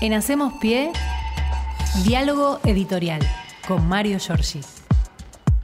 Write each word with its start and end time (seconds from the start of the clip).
En 0.00 0.12
Hacemos 0.14 0.54
Pie, 0.60 0.92
diálogo 2.04 2.60
editorial 2.64 3.20
con 3.66 3.86
Mario 3.88 4.18
Giorgi. 4.18 4.60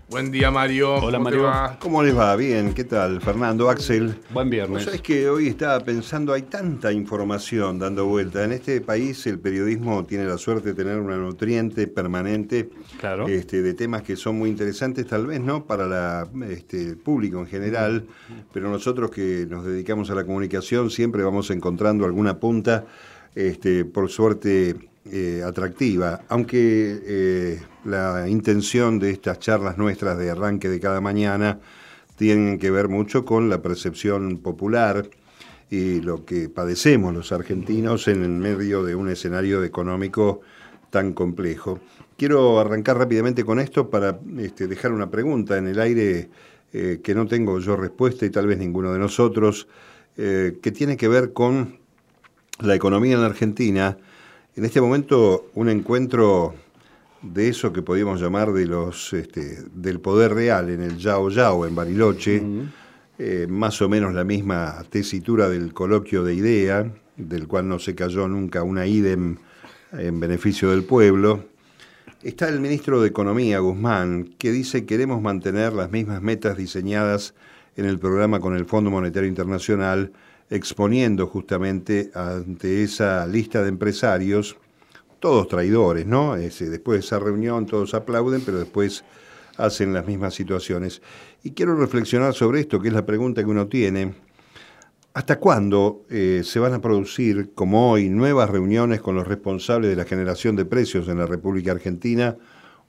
Buen 0.08 0.30
día, 0.30 0.52
Mario. 0.52 0.94
Hola, 0.96 1.18
¿Cómo 1.18 1.30
te 1.30 1.36
Mario. 1.36 1.42
va? 1.42 1.78
¿Cómo 1.80 2.02
les 2.02 2.16
va? 2.16 2.36
Bien, 2.36 2.72
¿qué 2.74 2.84
tal? 2.84 3.20
Fernando, 3.20 3.68
Axel. 3.68 4.20
Buen 4.30 4.48
viernes. 4.48 4.84
Sabes 4.84 5.00
que 5.02 5.28
hoy 5.28 5.48
estaba 5.48 5.80
pensando, 5.80 6.32
hay 6.32 6.42
tanta 6.42 6.92
información 6.92 7.80
dando 7.80 8.06
vuelta. 8.06 8.44
En 8.44 8.52
este 8.52 8.80
país 8.80 9.26
el 9.26 9.40
periodismo 9.40 10.04
tiene 10.04 10.24
la 10.26 10.38
suerte 10.38 10.68
de 10.68 10.74
tener 10.74 11.00
una 11.00 11.16
nutriente 11.16 11.88
permanente 11.88 12.70
Claro. 13.00 13.26
este, 13.26 13.62
de 13.62 13.74
temas 13.74 14.02
que 14.02 14.14
son 14.14 14.38
muy 14.38 14.48
interesantes, 14.48 15.06
tal 15.08 15.26
vez 15.26 15.40
no 15.40 15.64
para 15.64 15.86
la, 15.86 16.28
este, 16.48 16.80
el 16.90 16.96
público 16.98 17.40
en 17.40 17.46
general, 17.46 18.06
pero 18.52 18.70
nosotros 18.70 19.10
que 19.10 19.46
nos 19.50 19.64
dedicamos 19.64 20.08
a 20.10 20.14
la 20.14 20.24
comunicación 20.24 20.88
siempre 20.90 21.24
vamos 21.24 21.50
encontrando 21.50 22.04
alguna 22.04 22.38
punta, 22.38 22.84
este, 23.36 23.84
por 23.84 24.08
suerte, 24.08 24.74
eh, 25.12 25.42
atractiva. 25.46 26.22
Aunque 26.28 27.00
eh, 27.04 27.62
la 27.84 28.28
intención 28.28 28.98
de 28.98 29.10
estas 29.10 29.38
charlas 29.38 29.78
nuestras 29.78 30.18
de 30.18 30.30
arranque 30.30 30.68
de 30.68 30.80
cada 30.80 31.00
mañana 31.00 31.60
tienen 32.16 32.58
que 32.58 32.72
ver 32.72 32.88
mucho 32.88 33.24
con 33.24 33.48
la 33.48 33.62
percepción 33.62 34.38
popular 34.38 35.08
y 35.70 36.00
lo 36.00 36.24
que 36.24 36.48
padecemos 36.48 37.14
los 37.14 37.30
argentinos 37.30 38.08
en 38.08 38.24
el 38.24 38.30
medio 38.30 38.82
de 38.82 38.96
un 38.96 39.08
escenario 39.08 39.62
económico 39.62 40.40
tan 40.90 41.12
complejo. 41.12 41.78
Quiero 42.16 42.58
arrancar 42.58 42.98
rápidamente 42.98 43.44
con 43.44 43.60
esto 43.60 43.88
para 43.88 44.18
este, 44.38 44.66
dejar 44.66 44.90
una 44.90 45.08
pregunta 45.08 45.56
en 45.56 45.68
el 45.68 45.78
aire 45.78 46.30
eh, 46.72 47.00
que 47.00 47.14
no 47.14 47.26
tengo 47.26 47.60
yo 47.60 47.76
respuesta 47.76 48.26
y 48.26 48.30
tal 48.30 48.48
vez 48.48 48.58
ninguno 48.58 48.92
de 48.92 48.98
nosotros, 48.98 49.68
que 50.16 50.72
tiene 50.72 50.96
que 50.96 51.08
ver 51.08 51.34
con 51.34 51.76
la 52.60 52.74
economía 52.74 53.14
en 53.14 53.20
la 53.20 53.26
Argentina. 53.26 53.96
En 54.54 54.64
este 54.64 54.80
momento 54.80 55.50
un 55.54 55.68
encuentro 55.68 56.54
de 57.22 57.48
eso 57.48 57.72
que 57.72 57.82
podríamos 57.82 58.20
llamar 58.20 58.52
de 58.52 58.66
los 58.66 59.12
este, 59.12 59.64
del 59.74 60.00
poder 60.00 60.34
real 60.34 60.70
en 60.70 60.82
el 60.82 60.96
Yao 60.96 61.30
Yao 61.30 61.66
en 61.66 61.74
Bariloche, 61.74 62.42
eh, 63.18 63.46
más 63.48 63.80
o 63.82 63.88
menos 63.88 64.14
la 64.14 64.24
misma 64.24 64.84
tesitura 64.90 65.48
del 65.48 65.72
coloquio 65.72 66.22
de 66.22 66.34
idea, 66.34 66.90
del 67.16 67.48
cual 67.48 67.68
no 67.68 67.78
se 67.78 67.94
cayó 67.94 68.28
nunca 68.28 68.62
una 68.62 68.86
idem 68.86 69.36
en 69.92 70.20
beneficio 70.20 70.70
del 70.70 70.84
pueblo. 70.84 71.44
Está 72.22 72.48
el 72.48 72.60
ministro 72.60 73.00
de 73.00 73.08
Economía, 73.08 73.58
Guzmán, 73.58 74.34
que 74.38 74.50
dice 74.50 74.84
queremos 74.84 75.22
mantener 75.22 75.72
las 75.72 75.90
mismas 75.90 76.22
metas 76.22 76.56
diseñadas 76.56 77.34
en 77.76 77.84
el 77.84 77.98
programa 77.98 78.40
con 78.40 78.56
el 78.56 78.64
Fondo 78.64 78.90
Monetario 78.90 79.28
Internacional, 79.28 80.12
exponiendo 80.50 81.26
justamente 81.26 82.10
ante 82.14 82.82
esa 82.82 83.26
lista 83.26 83.62
de 83.62 83.68
empresarios, 83.68 84.56
todos 85.20 85.48
traidores, 85.48 86.06
¿no? 86.06 86.36
Después 86.36 87.00
de 87.00 87.06
esa 87.06 87.18
reunión 87.18 87.66
todos 87.66 87.94
aplauden, 87.94 88.42
pero 88.44 88.58
después 88.58 89.04
hacen 89.56 89.92
las 89.92 90.06
mismas 90.06 90.34
situaciones. 90.34 91.02
Y 91.42 91.52
quiero 91.52 91.76
reflexionar 91.76 92.34
sobre 92.34 92.60
esto, 92.60 92.80
que 92.80 92.88
es 92.88 92.94
la 92.94 93.06
pregunta 93.06 93.42
que 93.42 93.50
uno 93.50 93.66
tiene. 93.66 94.14
¿Hasta 95.14 95.38
cuándo 95.38 96.04
eh, 96.10 96.42
se 96.44 96.58
van 96.58 96.74
a 96.74 96.80
producir, 96.80 97.52
como 97.54 97.90
hoy, 97.90 98.10
nuevas 98.10 98.50
reuniones 98.50 99.00
con 99.00 99.14
los 99.14 99.26
responsables 99.26 99.88
de 99.88 99.96
la 99.96 100.04
generación 100.04 100.56
de 100.56 100.66
precios 100.66 101.08
en 101.08 101.18
la 101.18 101.26
República 101.26 101.72
Argentina 101.72 102.36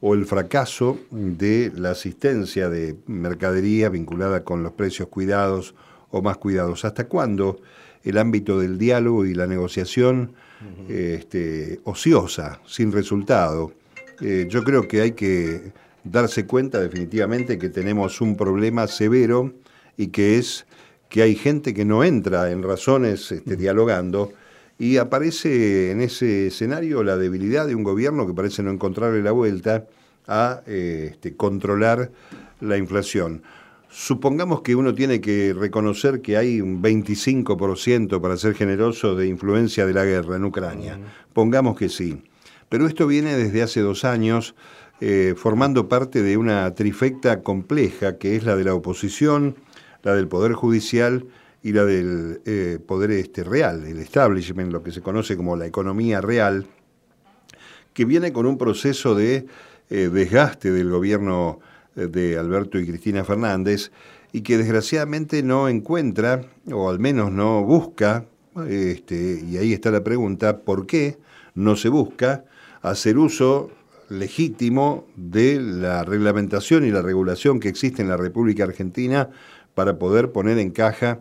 o 0.01 0.13
el 0.13 0.25
fracaso 0.25 0.99
de 1.09 1.71
la 1.73 1.91
asistencia 1.91 2.69
de 2.69 2.97
mercadería 3.07 3.89
vinculada 3.89 4.43
con 4.43 4.61
los 4.61 4.73
precios 4.73 5.07
cuidados 5.07 5.73
o 6.11 6.21
más 6.21 6.37
cuidados? 6.37 6.85
¿Hasta 6.85 7.07
cuándo 7.07 7.59
el 8.03 8.17
ámbito 8.17 8.59
del 8.59 8.77
diálogo 8.77 9.25
y 9.25 9.33
la 9.33 9.47
negociación 9.47 10.33
este, 10.87 11.79
ociosa, 11.83 12.59
sin 12.65 12.91
resultado? 12.91 13.73
Eh, 14.21 14.47
yo 14.49 14.63
creo 14.63 14.87
que 14.87 15.01
hay 15.01 15.11
que 15.11 15.71
darse 16.03 16.45
cuenta 16.45 16.79
definitivamente 16.79 17.59
que 17.59 17.69
tenemos 17.69 18.21
un 18.21 18.35
problema 18.35 18.87
severo 18.87 19.53
y 19.97 20.07
que 20.07 20.37
es 20.37 20.65
que 21.09 21.21
hay 21.21 21.35
gente 21.35 21.73
que 21.73 21.85
no 21.85 22.03
entra 22.03 22.51
en 22.51 22.63
razones 22.63 23.31
este, 23.31 23.55
dialogando 23.55 24.33
y 24.79 24.97
aparece 24.97 25.91
en 25.91 26.01
ese 26.01 26.47
escenario 26.47 27.03
la 27.03 27.17
debilidad 27.17 27.65
de 27.67 27.75
un 27.75 27.83
gobierno 27.83 28.27
que 28.27 28.33
parece 28.33 28.63
no 28.63 28.71
encontrarle 28.71 29.21
la 29.21 29.31
vuelta 29.31 29.85
a 30.27 30.61
eh, 30.67 31.09
este, 31.11 31.35
controlar 31.35 32.11
la 32.59 32.77
inflación. 32.77 33.41
Supongamos 33.89 34.61
que 34.61 34.75
uno 34.75 34.93
tiene 34.93 35.21
que 35.21 35.53
reconocer 35.53 36.21
que 36.21 36.37
hay 36.37 36.61
un 36.61 36.81
25%, 36.83 38.21
para 38.21 38.37
ser 38.37 38.53
generoso, 38.53 39.15
de 39.15 39.27
influencia 39.27 39.85
de 39.85 39.93
la 39.93 40.05
guerra 40.05 40.35
en 40.35 40.45
Ucrania. 40.45 40.99
Pongamos 41.33 41.77
que 41.77 41.89
sí. 41.89 42.21
Pero 42.69 42.85
esto 42.85 43.07
viene 43.07 43.35
desde 43.35 43.61
hace 43.61 43.81
dos 43.81 44.03
años 44.03 44.55
eh, 44.99 45.35
formando 45.37 45.87
parte 45.87 46.21
de 46.21 46.37
una 46.37 46.73
trifecta 46.73 47.43
compleja 47.43 48.17
que 48.17 48.35
es 48.35 48.43
la 48.43 48.55
de 48.55 48.63
la 48.63 48.73
oposición, 48.73 49.55
la 50.03 50.15
del 50.15 50.27
Poder 50.27 50.53
Judicial 50.53 51.25
y 51.61 51.71
la 51.71 51.85
del 51.85 52.41
eh, 52.45 52.79
Poder 52.85 53.11
este, 53.11 53.43
Real, 53.43 53.85
el 53.85 53.99
establishment, 53.99 54.71
lo 54.71 54.83
que 54.83 54.91
se 54.91 55.01
conoce 55.01 55.37
como 55.37 55.55
la 55.55 55.65
economía 55.65 56.19
real, 56.19 56.65
que 57.93 58.05
viene 58.05 58.33
con 58.33 58.45
un 58.45 58.57
proceso 58.57 59.15
de 59.15 59.45
eh, 59.89 60.09
desgaste 60.11 60.71
del 60.71 60.89
gobierno 60.89 61.59
de 62.05 62.37
Alberto 62.37 62.79
y 62.79 62.85
Cristina 62.85 63.23
Fernández 63.23 63.91
y 64.31 64.41
que 64.41 64.57
desgraciadamente 64.57 65.41
no 65.43 65.67
encuentra, 65.67 66.45
o 66.71 66.89
al 66.89 66.99
menos 66.99 67.31
no 67.31 67.63
busca, 67.63 68.25
este, 68.67 69.43
y 69.45 69.57
ahí 69.57 69.73
está 69.73 69.91
la 69.91 70.03
pregunta, 70.03 70.59
¿por 70.59 70.85
qué 70.85 71.17
no 71.55 71.75
se 71.75 71.89
busca 71.89 72.45
hacer 72.81 73.17
uso 73.17 73.71
legítimo 74.09 75.05
de 75.15 75.59
la 75.59 76.03
reglamentación 76.03 76.85
y 76.85 76.91
la 76.91 77.01
regulación 77.01 77.59
que 77.59 77.69
existe 77.69 78.01
en 78.01 78.09
la 78.09 78.17
República 78.17 78.63
Argentina 78.63 79.29
para 79.73 79.99
poder 79.99 80.31
poner 80.31 80.57
en 80.59 80.71
caja 80.71 81.19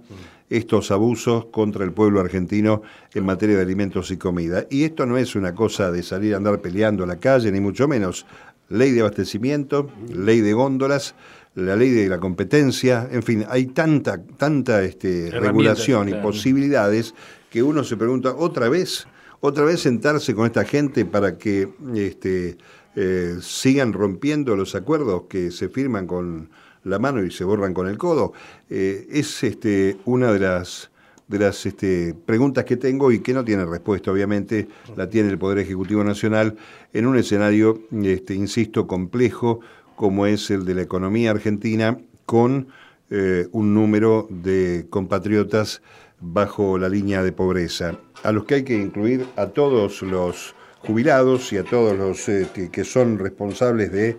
estos 0.48 0.90
abusos 0.90 1.46
contra 1.46 1.84
el 1.84 1.92
pueblo 1.92 2.20
argentino 2.20 2.82
en 3.14 3.24
materia 3.24 3.56
de 3.56 3.62
alimentos 3.62 4.10
y 4.10 4.16
comida. 4.16 4.66
Y 4.70 4.84
esto 4.84 5.04
no 5.04 5.18
es 5.18 5.34
una 5.34 5.54
cosa 5.54 5.90
de 5.90 6.02
salir 6.02 6.34
a 6.34 6.36
andar 6.36 6.60
peleando 6.60 7.04
a 7.04 7.06
la 7.06 7.18
calle, 7.18 7.50
ni 7.50 7.60
mucho 7.60 7.88
menos. 7.88 8.26
Ley 8.68 8.92
de 8.92 9.00
abastecimiento, 9.00 9.90
ley 10.12 10.40
de 10.40 10.52
góndolas, 10.52 11.14
la 11.56 11.74
ley 11.74 11.90
de 11.90 12.08
la 12.08 12.18
competencia, 12.18 13.08
en 13.10 13.22
fin, 13.22 13.44
hay 13.48 13.66
tanta, 13.66 14.22
tanta 14.22 14.82
este, 14.82 15.30
regulación 15.30 16.08
y 16.08 16.12
claro. 16.12 16.28
posibilidades 16.28 17.14
que 17.50 17.62
uno 17.62 17.82
se 17.82 17.96
pregunta, 17.96 18.34
¿otra 18.36 18.68
vez? 18.68 19.06
¿Otra 19.40 19.64
vez 19.64 19.80
sentarse 19.80 20.34
con 20.34 20.46
esta 20.46 20.64
gente 20.64 21.04
para 21.06 21.38
que 21.38 21.68
este, 21.94 22.58
eh, 22.94 23.36
sigan 23.40 23.92
rompiendo 23.92 24.56
los 24.56 24.74
acuerdos 24.74 25.22
que 25.28 25.50
se 25.50 25.68
firman 25.68 26.06
con 26.06 26.50
la 26.84 26.98
mano 26.98 27.24
y 27.24 27.30
se 27.30 27.44
borran 27.44 27.72
con 27.72 27.88
el 27.88 27.96
codo? 27.96 28.32
Eh, 28.68 29.06
es 29.10 29.42
este, 29.42 29.96
una 30.04 30.32
de 30.32 30.40
las, 30.40 30.90
de 31.28 31.38
las 31.38 31.66
este, 31.66 32.14
preguntas 32.14 32.64
que 32.64 32.76
tengo 32.76 33.10
y 33.10 33.20
que 33.20 33.34
no 33.34 33.44
tiene 33.44 33.64
respuesta, 33.64 34.12
obviamente, 34.12 34.68
la 34.96 35.08
tiene 35.08 35.28
el 35.30 35.38
Poder 35.38 35.58
Ejecutivo 35.58 36.04
Nacional 36.04 36.56
en 36.92 37.06
un 37.06 37.16
escenario, 37.16 37.80
este, 38.02 38.34
insisto, 38.34 38.86
complejo 38.86 39.60
como 39.96 40.26
es 40.26 40.50
el 40.50 40.64
de 40.64 40.74
la 40.74 40.82
economía 40.82 41.30
argentina, 41.30 41.98
con 42.26 42.68
eh, 43.10 43.48
un 43.52 43.72
número 43.72 44.26
de 44.30 44.86
compatriotas 44.90 45.80
bajo 46.20 46.78
la 46.78 46.88
línea 46.88 47.22
de 47.22 47.32
pobreza, 47.32 47.98
a 48.22 48.32
los 48.32 48.44
que 48.44 48.56
hay 48.56 48.62
que 48.64 48.76
incluir 48.76 49.26
a 49.36 49.46
todos 49.46 50.02
los 50.02 50.54
jubilados 50.80 51.52
y 51.52 51.58
a 51.58 51.64
todos 51.64 51.96
los 51.96 52.28
eh, 52.28 52.48
que, 52.70 52.84
son 52.84 53.18
responsables 53.18 53.92
de 53.92 54.16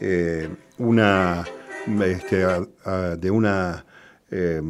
eh, 0.00 0.48
una 0.78 1.44
este, 2.00 2.46
de 3.18 3.30
una 3.30 3.84
eh, 4.30 4.62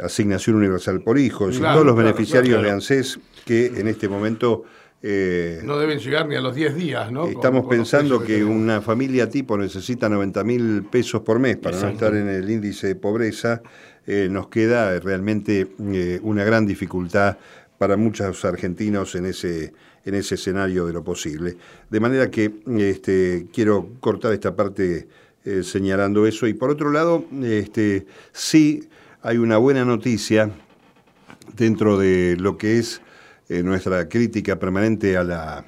asignación 0.00 0.56
universal 0.56 1.02
por 1.02 1.18
hijos 1.18 1.56
y 1.56 1.58
Claro, 1.58 1.74
todos 1.74 1.86
los 1.86 1.94
claro, 1.94 2.08
beneficiarios 2.08 2.54
claro. 2.54 2.66
de 2.68 2.70
ANSES 2.70 3.20
que 3.44 3.66
en 3.66 3.88
este 3.88 4.08
momento 4.08 4.64
eh, 5.02 5.60
No 5.64 5.78
deben 5.78 5.98
llegar 5.98 6.28
ni 6.28 6.36
a 6.36 6.40
los 6.40 6.54
10 6.54 6.76
días, 6.76 7.10
¿no? 7.10 7.26
Estamos 7.26 7.62
con 7.62 7.70
pensando 7.70 8.22
que 8.22 8.44
una 8.44 8.80
familia 8.80 9.28
tipo 9.28 9.58
necesita 9.58 10.08
90 10.08 10.44
mil 10.44 10.84
pesos 10.84 11.22
por 11.22 11.40
mes 11.40 11.56
para 11.56 11.80
no 11.80 11.88
estar 11.88 12.14
en 12.14 12.28
el 12.28 12.48
índice 12.48 12.86
de 12.86 12.94
pobreza. 12.94 13.62
Eh, 14.06 14.28
nos 14.30 14.48
queda 14.48 14.98
realmente 15.00 15.68
eh, 15.92 16.20
una 16.22 16.44
gran 16.44 16.66
dificultad 16.66 17.36
para 17.78 17.96
muchos 17.96 18.44
argentinos 18.44 19.16
en 19.16 19.26
ese, 19.26 19.72
en 20.04 20.14
ese 20.14 20.36
escenario 20.36 20.86
de 20.86 20.92
lo 20.92 21.02
posible. 21.02 21.56
De 21.90 21.98
manera 21.98 22.30
que 22.30 22.52
este, 22.78 23.48
quiero 23.52 23.88
cortar 23.98 24.32
esta 24.32 24.54
parte 24.54 25.08
señalando 25.64 26.24
eso. 26.24 26.46
Y 26.46 26.54
por 26.54 26.70
otro 26.70 26.92
lado, 26.92 27.24
este, 27.42 28.06
sí 28.30 28.88
hay 29.22 29.38
una 29.38 29.56
buena 29.56 29.84
noticia 29.84 30.50
dentro 31.54 31.96
de 31.96 32.36
lo 32.38 32.58
que 32.58 32.78
es 32.78 33.00
eh, 33.48 33.62
nuestra 33.62 34.08
crítica 34.08 34.58
permanente 34.58 35.16
a 35.16 35.22
la, 35.22 35.64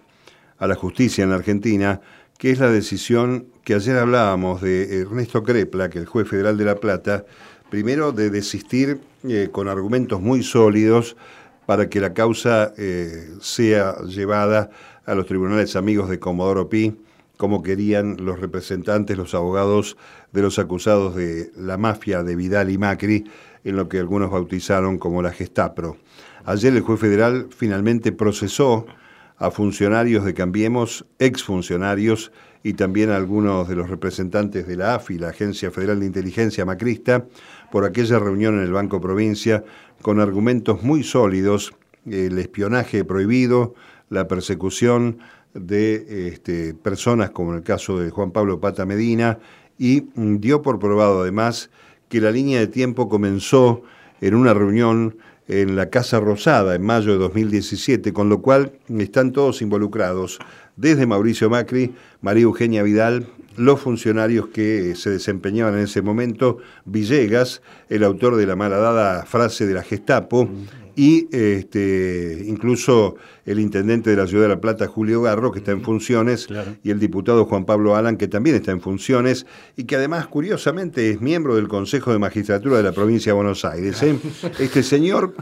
a 0.59 0.67
la 0.67 0.75
justicia 0.75 1.23
en 1.23 1.31
la 1.31 1.37
Argentina, 1.37 2.01
que 2.37 2.51
es 2.51 2.59
la 2.59 2.71
decisión 2.71 3.47
que 3.63 3.75
ayer 3.75 3.97
hablábamos 3.97 4.61
de 4.61 5.01
Ernesto 5.03 5.45
Crepla, 5.45 5.89
que 5.89 6.01
el 6.01 6.07
juez 6.07 6.29
federal 6.29 6.59
de 6.59 6.65
La 6.65 6.77
Plata, 6.77 7.25
primero 7.71 8.11
de 8.11 8.31
desistir 8.31 9.01
eh, 9.29 9.49
con 9.53 9.69
argumentos 9.69 10.21
muy 10.21 10.43
sólidos 10.43 11.17
para 11.65 11.89
que 11.89 12.01
la 12.01 12.13
causa 12.13 12.75
eh, 12.77 13.29
sea 13.41 14.03
llevada 14.03 14.71
a 15.07 15.15
los 15.15 15.27
tribunales 15.27 15.77
amigos 15.77 16.11
de 16.11 16.19
Comodoro 16.19 16.69
Pi, 16.69 16.97
como 17.37 17.63
querían 17.63 18.17
los 18.25 18.41
representantes, 18.41 19.17
los 19.17 19.35
abogados 19.35 19.97
de 20.33 20.43
los 20.43 20.59
acusados 20.59 21.15
de 21.15 21.51
la 21.57 21.77
mafia 21.77 22.23
de 22.23 22.37
Vidal 22.37 22.71
y 22.71 22.79
Macri, 22.79 23.25
en 23.65 23.77
lo 23.77 23.89
que 23.89 23.99
algunos 23.99 24.31
bautizaron 24.31 24.99
como 24.99 25.23
la 25.23 25.33
Gestapro. 25.33 25.97
Ayer 26.45 26.75
el 26.75 26.83
juez 26.83 27.01
federal 27.01 27.49
finalmente 27.51 28.13
procesó 28.13 28.87
a 29.39 29.51
funcionarios 29.51 30.25
de 30.25 30.35
Cambiemos, 30.35 31.07
exfuncionarios 31.19 32.31
y 32.63 32.75
también 32.75 33.11
a 33.11 33.17
algunos 33.17 33.69
de 33.69 33.77
los 33.77 33.91
representantes 33.91 34.67
de 34.67 34.77
la 34.77 34.95
AFI, 34.95 35.19
la 35.19 35.29
Agencia 35.29 35.71
Federal 35.71 36.01
de 36.01 36.07
Inteligencia 36.07 36.65
Macrista, 36.65 37.27
por 37.73 37.85
aquella 37.85 38.19
reunión 38.19 38.59
en 38.59 38.65
el 38.65 38.73
Banco 38.73 39.01
Provincia 39.01 39.65
con 40.03 40.21
argumentos 40.21 40.83
muy 40.83 41.03
sólidos, 41.03 41.75
el 42.07 42.39
espionaje 42.39 43.05
prohibido, 43.05 43.75
la 44.11 44.29
persecución 44.29 45.19
de 45.55 46.29
este, 46.29 46.75
personas 46.75 47.31
como 47.31 47.53
en 47.53 47.59
el 47.59 47.63
caso 47.63 47.99
de 47.99 48.11
Juan 48.11 48.33
Pablo 48.33 48.61
Pata 48.61 48.85
Medina 48.85 49.39
y 49.79 50.05
dio 50.15 50.63
por 50.63 50.79
probado 50.79 51.23
además 51.23 51.71
que 52.09 52.21
la 52.21 52.31
línea 52.31 52.61
de 52.61 52.67
tiempo 52.67 53.09
comenzó 53.09 53.83
en 54.21 54.35
una 54.35 54.55
reunión 54.55 55.17
en 55.49 55.77
la 55.77 55.91
Casa 55.91 56.21
Rosada 56.21 56.75
en 56.75 56.83
mayo 56.83 57.13
de 57.13 57.19
2017, 57.19 58.13
con 58.13 58.29
lo 58.29 58.41
cual 58.41 58.73
están 58.99 59.33
todos 59.33 59.63
involucrados, 59.63 60.39
desde 60.77 61.07
Mauricio 61.07 61.51
Macri, 61.51 61.95
María 62.23 62.45
Eugenia 62.45 62.83
Vidal, 62.83 63.27
los 63.57 63.81
funcionarios 63.81 64.49
que 64.49 64.95
se 64.97 65.11
desempeñaban 65.11 65.75
en 65.75 65.85
ese 65.85 66.03
momento, 66.03 66.59
Villegas, 66.85 67.63
el 67.89 68.03
autor 68.03 68.37
de 68.37 68.47
la 68.47 68.57
malhadada 68.57 69.25
frase 69.27 69.67
de 69.67 69.75
la 69.75 69.83
Gestapo, 69.83 70.49
y 70.97 71.29
este, 71.35 72.45
incluso 72.47 73.17
el 73.47 73.61
intendente 73.61 74.11
de 74.11 74.17
la 74.17 74.27
ciudad 74.27 74.45
de 74.45 74.49
La 74.51 74.61
Plata, 74.61 74.87
Julio 74.87 75.23
Garro, 75.23 75.53
que 75.53 75.59
está 75.59 75.73
en 75.73 75.83
funciones, 75.83 76.49
y 76.83 76.91
el 76.91 76.99
diputado 76.99 77.45
Juan 77.45 77.65
Pablo 77.65 77.97
Alan, 77.97 78.17
que 78.17 78.29
también 78.29 78.57
está 78.57 78.73
en 78.73 78.81
funciones, 78.81 79.47
y 79.77 79.85
que 79.85 79.97
además, 79.97 80.27
curiosamente, 80.27 81.11
es 81.11 81.21
miembro 81.21 81.57
del 81.57 81.69
Consejo 81.69 82.13
de 82.13 82.19
Magistratura 82.19 82.79
de 82.79 82.83
la 82.83 82.93
provincia 82.93 83.33
de 83.33 83.37
Buenos 83.37 83.65
Aires. 83.65 84.03
¿eh? 84.03 84.19
Este 84.59 84.83
señor 84.83 85.35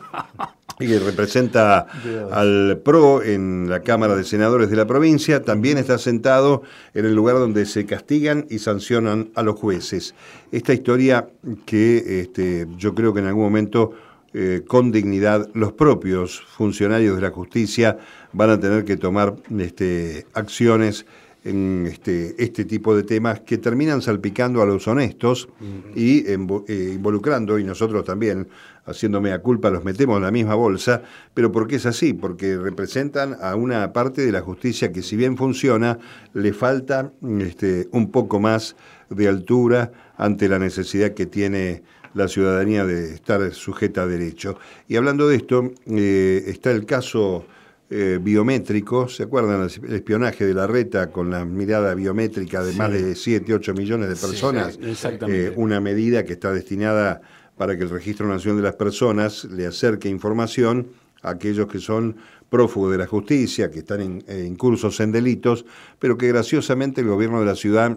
que 0.78 0.98
representa 0.98 1.86
al 2.30 2.80
PRO 2.84 3.22
en 3.22 3.68
la 3.68 3.80
Cámara 3.80 4.16
de 4.16 4.24
Senadores 4.24 4.70
de 4.70 4.76
la 4.76 4.86
provincia, 4.86 5.42
también 5.42 5.78
está 5.78 5.98
sentado 5.98 6.62
en 6.94 7.04
el 7.04 7.14
lugar 7.14 7.36
donde 7.36 7.66
se 7.66 7.86
castigan 7.86 8.46
y 8.50 8.58
sancionan 8.58 9.30
a 9.34 9.42
los 9.42 9.56
jueces. 9.56 10.14
Esta 10.50 10.72
historia 10.72 11.28
que 11.66 12.20
este, 12.20 12.66
yo 12.78 12.94
creo 12.94 13.14
que 13.14 13.20
en 13.20 13.26
algún 13.26 13.44
momento 13.44 13.92
eh, 14.34 14.62
con 14.66 14.92
dignidad, 14.92 15.48
los 15.54 15.72
propios 15.72 16.40
funcionarios 16.40 17.16
de 17.16 17.22
la 17.22 17.30
justicia 17.30 17.98
van 18.32 18.50
a 18.50 18.58
tener 18.58 18.84
que 18.84 18.96
tomar 18.96 19.36
este, 19.58 20.26
acciones 20.32 21.04
en 21.44 21.86
este, 21.86 22.42
este 22.42 22.64
tipo 22.64 22.94
de 22.94 23.02
temas 23.02 23.40
que 23.40 23.58
terminan 23.58 24.00
salpicando 24.00 24.62
a 24.62 24.66
los 24.66 24.86
honestos 24.86 25.48
y 25.94 26.24
eh, 26.26 26.92
involucrando, 26.94 27.58
y 27.58 27.64
nosotros 27.64 28.04
también, 28.04 28.48
haciéndome 28.86 29.32
a 29.32 29.40
culpa, 29.40 29.70
los 29.70 29.84
metemos 29.84 30.16
en 30.16 30.22
la 30.22 30.30
misma 30.30 30.54
bolsa, 30.54 31.02
pero 31.34 31.50
porque 31.50 31.76
es 31.76 31.86
así, 31.86 32.12
porque 32.12 32.56
representan 32.56 33.36
a 33.40 33.56
una 33.56 33.92
parte 33.92 34.24
de 34.24 34.32
la 34.32 34.40
justicia 34.40 34.92
que 34.92 35.02
si 35.02 35.16
bien 35.16 35.36
funciona, 35.36 35.98
le 36.32 36.52
falta 36.52 37.12
este, 37.40 37.88
un 37.90 38.10
poco 38.10 38.38
más 38.38 38.76
de 39.10 39.28
altura 39.28 39.92
ante 40.16 40.48
la 40.48 40.58
necesidad 40.58 41.12
que 41.12 41.26
tiene 41.26 41.82
la 42.14 42.28
ciudadanía 42.28 42.84
de 42.84 43.14
estar 43.14 43.52
sujeta 43.52 44.02
a 44.02 44.06
derecho. 44.06 44.58
Y 44.88 44.96
hablando 44.96 45.28
de 45.28 45.36
esto, 45.36 45.72
eh, 45.86 46.44
está 46.46 46.70
el 46.70 46.84
caso 46.84 47.46
eh, 47.90 48.18
biométrico, 48.20 49.08
¿se 49.08 49.24
acuerdan 49.24 49.68
el 49.84 49.94
espionaje 49.94 50.46
de 50.46 50.54
la 50.54 50.66
reta 50.66 51.10
con 51.10 51.30
la 51.30 51.44
mirada 51.44 51.94
biométrica 51.94 52.62
de 52.62 52.72
más 52.74 52.90
de 52.90 53.14
7, 53.14 53.52
8 53.54 53.74
millones 53.74 54.08
de 54.08 54.16
personas? 54.16 54.78
exactamente. 54.82 55.48
Eh, 55.48 55.52
una 55.56 55.80
medida 55.80 56.24
que 56.24 56.34
está 56.34 56.52
destinada 56.52 57.20
para 57.56 57.76
que 57.76 57.82
el 57.84 57.90
Registro 57.90 58.26
Nacional 58.26 58.58
de 58.58 58.62
las 58.62 58.76
Personas 58.76 59.44
le 59.44 59.66
acerque 59.66 60.08
información 60.08 60.88
a 61.22 61.30
aquellos 61.30 61.68
que 61.68 61.78
son 61.78 62.16
prófugos 62.48 62.92
de 62.92 62.98
la 62.98 63.06
justicia, 63.06 63.70
que 63.70 63.80
están 63.80 64.22
en 64.26 64.56
cursos 64.56 64.98
en 65.00 65.12
delitos, 65.12 65.64
pero 65.98 66.18
que 66.18 66.28
graciosamente 66.28 67.00
el 67.00 67.08
gobierno 67.08 67.40
de 67.40 67.46
la 67.46 67.54
ciudad 67.54 67.96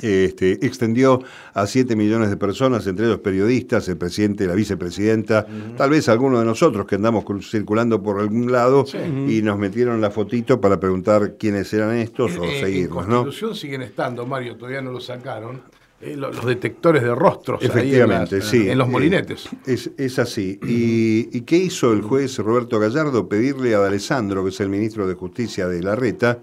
este, 0.00 0.64
extendió 0.64 1.22
a 1.54 1.66
7 1.66 1.96
millones 1.96 2.30
de 2.30 2.36
personas, 2.36 2.86
entre 2.86 3.06
ellos 3.06 3.20
periodistas, 3.20 3.88
el 3.88 3.96
presidente, 3.96 4.46
la 4.46 4.54
vicepresidenta, 4.54 5.46
tal 5.76 5.90
vez 5.90 6.08
algunos 6.08 6.40
de 6.40 6.46
nosotros 6.46 6.86
que 6.86 6.96
andamos 6.96 7.24
circulando 7.42 8.02
por 8.02 8.20
algún 8.20 8.50
lado 8.50 8.84
y 9.28 9.42
nos 9.42 9.58
metieron 9.58 10.00
la 10.00 10.10
fotito 10.10 10.60
para 10.60 10.78
preguntar 10.80 11.36
quiénes 11.38 11.72
eran 11.72 11.96
estos 11.96 12.36
o 12.36 12.44
seguirnos. 12.44 13.04
En 13.04 13.10
Constitución 13.10 13.54
siguen 13.54 13.82
estando, 13.82 14.26
Mario, 14.26 14.56
todavía 14.56 14.82
no 14.82 14.92
lo 14.92 15.00
sacaron. 15.00 15.62
Eh, 16.02 16.16
los, 16.16 16.46
detectores 16.46 17.02
de 17.02 17.14
rostros 17.14 17.62
Efectivamente, 17.62 18.36
en, 18.36 18.42
sí. 18.42 18.70
en 18.70 18.78
los 18.78 18.88
molinetes. 18.88 19.50
Es, 19.66 19.90
es 19.98 20.18
así. 20.18 20.58
¿Y, 20.62 21.28
¿Y, 21.36 21.42
qué 21.42 21.58
hizo 21.58 21.92
el 21.92 22.00
juez 22.00 22.38
Roberto 22.38 22.80
Gallardo? 22.80 23.28
Pedirle 23.28 23.74
a 23.74 23.84
Alessandro, 23.84 24.42
que 24.42 24.48
es 24.48 24.58
el 24.60 24.70
ministro 24.70 25.06
de 25.06 25.12
Justicia 25.12 25.68
de 25.68 25.82
la 25.82 25.94
Reta, 25.96 26.38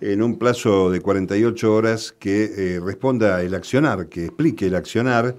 en 0.00 0.22
un 0.22 0.38
plazo 0.38 0.90
de 0.90 1.00
48 1.00 1.74
horas 1.74 2.14
que 2.18 2.44
eh, 2.76 2.80
responda 2.80 3.42
el 3.42 3.54
accionar, 3.54 4.08
que 4.08 4.26
explique 4.26 4.66
el 4.66 4.74
accionar. 4.74 5.36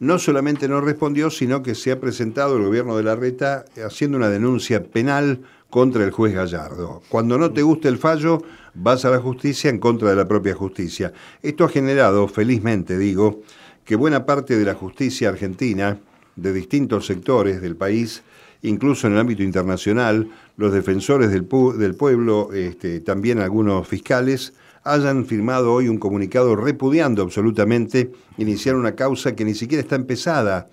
No 0.00 0.18
solamente 0.18 0.68
no 0.68 0.80
respondió, 0.80 1.30
sino 1.30 1.62
que 1.62 1.74
se 1.74 1.92
ha 1.92 2.00
presentado 2.00 2.56
el 2.56 2.64
gobierno 2.64 2.96
de 2.96 3.04
la 3.04 3.14
Reta 3.14 3.64
haciendo 3.84 4.18
una 4.18 4.28
denuncia 4.28 4.82
penal 4.82 5.40
contra 5.70 6.04
el 6.04 6.10
juez 6.10 6.34
Gallardo. 6.34 7.02
Cuando 7.08 7.38
no 7.38 7.52
te 7.52 7.62
guste 7.62 7.88
el 7.88 7.98
fallo, 7.98 8.42
vas 8.74 9.04
a 9.04 9.10
la 9.10 9.20
justicia 9.20 9.70
en 9.70 9.78
contra 9.78 10.10
de 10.10 10.16
la 10.16 10.28
propia 10.28 10.54
justicia. 10.54 11.12
Esto 11.40 11.64
ha 11.64 11.68
generado, 11.68 12.28
felizmente 12.28 12.98
digo, 12.98 13.42
que 13.84 13.96
buena 13.96 14.26
parte 14.26 14.56
de 14.56 14.64
la 14.64 14.74
justicia 14.74 15.28
argentina, 15.28 15.98
de 16.36 16.52
distintos 16.52 17.06
sectores 17.06 17.62
del 17.62 17.76
país, 17.76 18.22
incluso 18.62 19.06
en 19.06 19.14
el 19.14 19.20
ámbito 19.20 19.42
internacional, 19.42 20.28
los 20.62 20.72
defensores 20.72 21.30
del, 21.30 21.48
del 21.76 21.94
pueblo, 21.96 22.52
este, 22.52 23.00
también 23.00 23.40
algunos 23.40 23.88
fiscales, 23.88 24.52
hayan 24.84 25.26
firmado 25.26 25.72
hoy 25.72 25.88
un 25.88 25.98
comunicado 25.98 26.54
repudiando 26.54 27.20
absolutamente 27.22 28.12
iniciar 28.38 28.76
una 28.76 28.94
causa 28.94 29.34
que 29.34 29.44
ni 29.44 29.54
siquiera 29.54 29.82
está 29.82 29.96
empezada, 29.96 30.68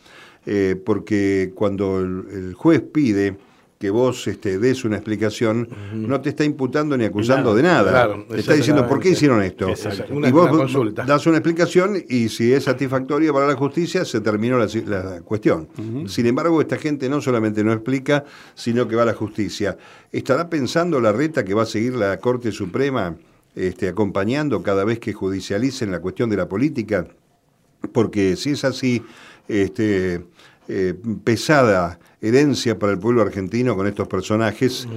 eh, 0.46 0.80
porque 0.86 1.54
cuando 1.56 2.02
el 2.02 2.54
juez 2.54 2.82
pide 2.82 3.38
que 3.80 3.90
vos 3.90 4.28
este, 4.28 4.60
des 4.60 4.84
una 4.84 4.98
explicación, 4.98 5.70
no 5.94 6.20
te 6.20 6.30
está 6.30 6.44
imputando 6.44 6.98
ni 6.98 7.06
acusando 7.06 7.56
de 7.56 7.64
nada. 7.64 8.14
te 8.30 8.42
está 8.42 8.54
diciendo, 8.54 8.86
¿por 8.86 9.00
qué 9.00 9.12
hicieron 9.12 9.42
esto? 9.42 9.70
y 9.70 10.32
vos 10.32 10.94
das 11.08 11.26
una 11.26 11.38
explicación 11.38 11.96
y 12.10 12.28
si 12.28 12.52
es 12.52 12.66
satisfactoria 12.66 13.32
para 13.32 13.48
la 13.48 13.56
justicia, 13.56 14.04
se 14.04 14.20
terminó 14.20 14.60
la, 14.60 15.22
cuestión. 15.22 15.70
Sin 16.08 16.26
embargo, 16.26 16.60
esta 16.60 16.78
gente 16.78 17.08
no 17.08 17.22
solamente 17.22 17.64
no 17.64 17.72
explica, 17.72 18.26
sino 18.54 18.86
que 18.86 18.98
va 18.98 19.04
a 19.04 19.06
la 19.06 19.14
justicia. 19.14 19.78
¿Estará 20.12 20.50
pensando 20.50 21.00
la 21.00 21.14
reta 21.14 21.46
que 21.46 21.54
va 21.54 21.64
a 21.64 21.66
seguir 21.66 21.96
la 21.96 22.18
Corte 22.18 22.52
Suprema 22.52 23.16
este, 23.56 23.88
acompañando 23.88 24.62
cada 24.62 24.84
vez 24.84 25.00
que 25.00 25.14
judicialicen 25.14 25.90
la 25.90 26.02
cuestión 26.02 26.30
de 26.30 26.36
la 26.36 26.50
política? 26.50 27.08
Porque 27.94 28.36
si 28.36 28.52
es 28.52 28.66
así, 28.66 29.02
este, 29.48 30.26
eh, 30.72 30.94
pesada 31.24 32.00
herencia 32.22 32.78
para 32.78 32.92
el 32.92 33.00
pueblo 33.00 33.24
argentino 33.24 33.76
con 33.76 33.88
estos 33.88 34.08
personajes 34.08 34.88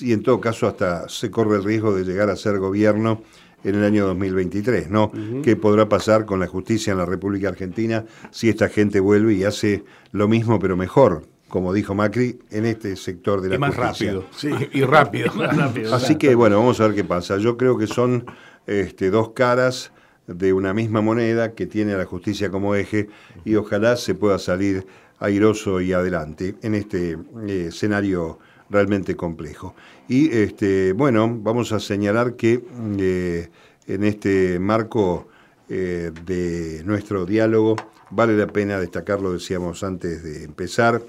y 0.00 0.12
en 0.12 0.22
todo 0.22 0.40
caso 0.42 0.66
hasta 0.66 1.08
se 1.08 1.30
corre 1.30 1.56
el 1.56 1.64
riesgo 1.64 1.96
de 1.96 2.04
llegar 2.04 2.28
a 2.28 2.36
ser 2.36 2.58
gobierno 2.58 3.22
en 3.64 3.76
el 3.76 3.84
año 3.84 4.06
2023, 4.08 4.90
¿no? 4.90 5.10
¿Qué 5.42 5.56
podrá 5.56 5.88
pasar 5.88 6.26
con 6.26 6.38
la 6.38 6.48
justicia 6.48 6.90
en 6.90 6.98
la 6.98 7.06
República 7.06 7.48
Argentina 7.48 8.04
si 8.30 8.50
esta 8.50 8.68
gente 8.68 9.00
vuelve 9.00 9.32
y 9.32 9.44
hace 9.44 9.84
lo 10.10 10.28
mismo 10.28 10.58
pero 10.58 10.76
mejor? 10.76 11.22
como 11.48 11.74
dijo 11.74 11.94
Macri, 11.94 12.38
en 12.50 12.64
este 12.64 12.96
sector 12.96 13.42
de 13.42 13.50
la 13.50 13.54
y 13.56 13.58
más 13.58 13.76
rápido. 13.76 14.24
Sí, 14.34 14.48
y 14.72 14.84
rápido. 14.84 15.30
Así 15.92 16.16
que 16.16 16.34
bueno, 16.34 16.58
vamos 16.58 16.80
a 16.80 16.86
ver 16.86 16.96
qué 16.96 17.04
pasa. 17.04 17.36
Yo 17.36 17.58
creo 17.58 17.76
que 17.76 17.86
son 17.86 18.24
este, 18.66 19.10
dos 19.10 19.32
caras 19.32 19.92
de 20.26 20.52
una 20.52 20.72
misma 20.72 21.02
moneda 21.02 21.52
que 21.52 21.66
tiene 21.66 21.92
a 21.92 21.98
la 21.98 22.04
justicia 22.04 22.50
como 22.50 22.74
eje 22.74 23.08
y 23.44 23.56
ojalá 23.56 23.96
se 23.96 24.14
pueda 24.14 24.38
salir 24.38 24.86
airoso 25.22 25.80
y 25.80 25.92
adelante 25.92 26.56
en 26.62 26.74
este 26.74 27.16
eh, 27.46 27.66
escenario 27.68 28.38
realmente 28.68 29.16
complejo. 29.16 29.74
Y 30.08 30.30
este, 30.30 30.92
bueno, 30.92 31.38
vamos 31.40 31.72
a 31.72 31.80
señalar 31.80 32.34
que 32.34 32.64
eh, 32.98 33.48
en 33.86 34.04
este 34.04 34.58
marco 34.58 35.28
eh, 35.68 36.10
de 36.26 36.82
nuestro 36.84 37.24
diálogo 37.24 37.76
vale 38.10 38.36
la 38.36 38.46
pena 38.46 38.80
destacarlo, 38.80 39.32
decíamos 39.32 39.82
antes 39.84 40.22
de 40.22 40.44
empezar, 40.44 41.00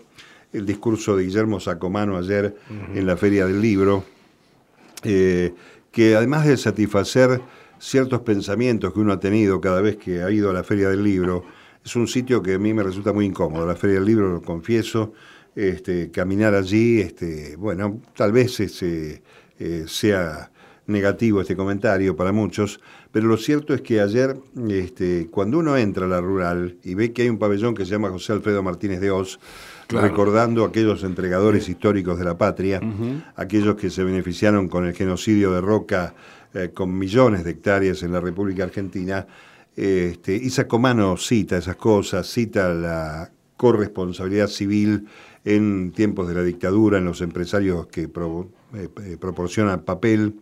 el 0.53 0.65
discurso 0.67 1.17
de 1.17 1.24
Guillermo 1.24 1.60
Sacomano 1.60 2.15
ayer 2.15 2.55
en 2.93 3.08
la 3.08 3.17
Feria 3.17 3.48
del 3.48 3.60
Libro, 3.60 4.05
que 5.01 6.15
además 6.15 6.46
de 6.46 6.58
satisfacer 6.58 7.41
ciertos 7.79 8.22
pensamientos 8.22 8.93
que 8.93 9.00
uno 9.00 9.13
ha 9.13 9.20
tenido 9.20 9.60
cada 9.60 9.82
vez 9.82 9.98
que 9.98 10.22
ha 10.22 10.29
ido 10.29 10.51
a 10.51 10.53
la 10.53 10.63
Feria 10.63 10.89
del 10.89 11.03
Libro, 11.03 11.43
es 11.83 11.95
un 11.95 12.07
sitio 12.07 12.41
que 12.41 12.53
a 12.55 12.59
mí 12.59 12.73
me 12.73 12.83
resulta 12.83 13.13
muy 13.13 13.25
incómodo. 13.25 13.65
La 13.65 13.75
Feria 13.75 13.95
del 13.95 14.05
Libro, 14.05 14.31
lo 14.31 14.41
confieso, 14.41 15.13
este, 15.55 16.11
caminar 16.11 16.55
allí, 16.55 17.01
este, 17.01 17.55
bueno, 17.57 18.01
tal 18.15 18.31
vez 18.31 18.59
ese, 18.59 19.21
eh, 19.59 19.83
sea 19.87 20.49
negativo 20.85 21.39
este 21.41 21.55
comentario 21.55 22.15
para 22.15 22.31
muchos, 22.31 22.81
pero 23.11 23.27
lo 23.27 23.37
cierto 23.37 23.73
es 23.73 23.81
que 23.81 24.01
ayer, 24.01 24.35
este, 24.69 25.27
cuando 25.31 25.59
uno 25.59 25.77
entra 25.77 26.05
a 26.05 26.09
la 26.09 26.19
rural 26.19 26.77
y 26.83 26.95
ve 26.95 27.13
que 27.13 27.21
hay 27.21 27.29
un 27.29 27.37
pabellón 27.37 27.73
que 27.73 27.85
se 27.85 27.91
llama 27.91 28.09
José 28.09 28.33
Alfredo 28.33 28.63
Martínez 28.63 28.99
de 28.99 29.11
Oz, 29.11 29.39
recordando 29.89 30.65
a 30.65 30.69
aquellos 30.69 31.03
entregadores 31.03 31.69
históricos 31.69 32.17
de 32.17 32.25
la 32.25 32.37
patria, 32.37 32.81
aquellos 33.35 33.75
que 33.75 33.89
se 33.89 34.03
beneficiaron 34.03 34.67
con 34.67 34.85
el 34.85 34.93
genocidio 34.93 35.51
de 35.53 35.61
Roca 35.61 36.15
eh, 36.53 36.71
con 36.73 36.97
millones 36.97 37.43
de 37.43 37.51
hectáreas 37.51 38.03
en 38.03 38.11
la 38.11 38.19
República 38.19 38.63
Argentina, 38.63 39.25
este, 39.75 40.36
y 40.36 40.50
Sacomano 40.50 41.18
cita 41.18 41.58
esas 41.58 41.75
cosas, 41.75 42.27
cita 42.27 42.74
la 42.74 43.32
corresponsabilidad 43.58 44.48
civil 44.48 45.08
en 45.46 45.92
tiempos 45.92 46.27
de 46.27 46.36
la 46.36 46.44
dictadura, 46.44 47.00
en 47.00 47.06
los 47.06 47.22
empresarios 47.22 47.88
que 47.88 48.03
eh, 48.03 48.10
eh, 48.74 49.18
proporcionan 49.20 49.82
papel, 49.82 50.36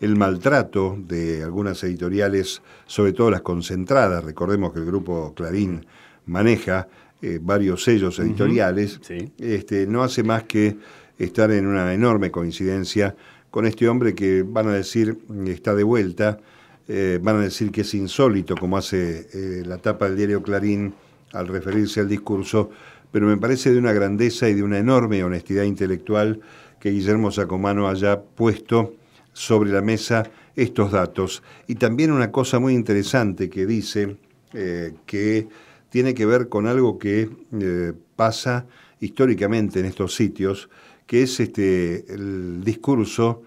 el 0.00 0.16
maltrato 0.16 0.96
de 0.98 1.42
algunas 1.42 1.82
editoriales, 1.82 2.62
sobre 2.86 3.12
todo 3.12 3.30
las 3.30 3.42
concentradas. 3.42 4.24
Recordemos 4.24 4.72
que 4.72 4.78
el 4.78 4.86
grupo 4.86 5.34
Clarín 5.34 5.84
maneja 6.26 6.88
eh, 7.20 7.40
varios 7.42 7.82
sellos 7.82 8.18
editoriales. 8.20 9.00
este, 9.38 9.86
no 9.86 10.04
hace 10.04 10.22
más 10.22 10.44
que 10.44 10.76
estar 11.18 11.50
en 11.50 11.66
una 11.66 11.92
enorme 11.92 12.30
coincidencia 12.30 13.16
con 13.50 13.66
este 13.66 13.88
hombre 13.88 14.14
que 14.14 14.42
van 14.42 14.68
a 14.68 14.74
decir 14.74 15.18
está 15.46 15.74
de 15.74 15.82
vuelta, 15.82 16.38
van 16.88 17.36
a 17.36 17.40
decir 17.40 17.70
que 17.70 17.82
es 17.82 17.94
insólito, 17.94 18.56
como 18.56 18.78
hace 18.78 19.62
la 19.66 19.76
tapa 19.76 20.06
del 20.06 20.16
diario 20.16 20.42
Clarín 20.42 20.94
al 21.32 21.46
referirse 21.48 22.00
al 22.00 22.08
discurso, 22.08 22.70
pero 23.12 23.26
me 23.26 23.36
parece 23.36 23.72
de 23.72 23.78
una 23.78 23.92
grandeza 23.92 24.48
y 24.48 24.54
de 24.54 24.62
una 24.62 24.78
enorme 24.78 25.22
honestidad 25.22 25.64
intelectual 25.64 26.40
que 26.80 26.90
Guillermo 26.90 27.30
Sacomano 27.30 27.88
haya 27.88 28.20
puesto 28.20 28.94
sobre 29.32 29.70
la 29.70 29.82
mesa 29.82 30.24
estos 30.56 30.92
datos. 30.92 31.42
Y 31.66 31.76
también 31.76 32.10
una 32.10 32.30
cosa 32.30 32.58
muy 32.58 32.74
interesante 32.74 33.48
que 33.48 33.66
dice 33.66 34.16
eh, 34.52 34.94
que 35.06 35.48
tiene 35.90 36.14
que 36.14 36.26
ver 36.26 36.48
con 36.48 36.66
algo 36.66 36.98
que 36.98 37.30
eh, 37.60 37.92
pasa 38.16 38.66
históricamente 39.00 39.80
en 39.80 39.86
estos 39.86 40.14
sitios, 40.14 40.68
que 41.06 41.22
es 41.22 41.40
este, 41.40 42.12
el 42.12 42.62
discurso 42.64 43.42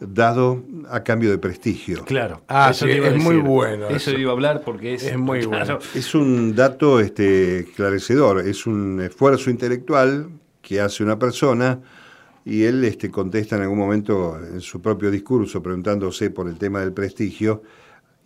dado 0.00 0.64
a 0.88 1.02
cambio 1.04 1.30
de 1.30 1.38
prestigio. 1.38 2.04
Claro. 2.04 2.42
Ah, 2.48 2.70
eso 2.70 2.86
es 2.86 3.22
muy 3.22 3.36
bueno. 3.36 3.88
Eso, 3.88 4.10
iba 4.12 4.30
a 4.30 4.34
hablar 4.34 4.62
porque 4.64 4.94
es, 4.94 5.16
muy 5.16 5.44
bueno. 5.44 5.78
Es 5.94 6.14
un 6.14 6.54
dato 6.54 7.00
este, 7.00 7.60
esclarecedor, 7.60 8.40
es 8.46 8.66
un 8.66 9.00
esfuerzo 9.02 9.50
intelectual 9.50 10.28
que 10.62 10.80
hace 10.80 11.02
una 11.02 11.18
persona 11.18 11.80
y 12.44 12.64
él 12.64 12.82
este, 12.84 13.10
contesta 13.10 13.56
en 13.56 13.62
algún 13.62 13.78
momento 13.78 14.38
en 14.38 14.60
su 14.60 14.80
propio 14.80 15.10
discurso 15.10 15.62
preguntándose 15.62 16.30
por 16.30 16.48
el 16.48 16.56
tema 16.56 16.80
del 16.80 16.92
prestigio, 16.92 17.62